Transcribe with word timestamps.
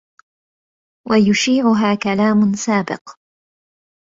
وَيُشِيعُهَا 1.09 1.95
كَلَامٌ 1.95 2.53
سَابِقٌ 2.55 3.15